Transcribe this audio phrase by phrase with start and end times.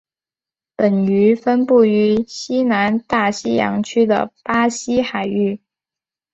[0.77, 5.61] 本鱼分布于西南大西洋区的巴西海域。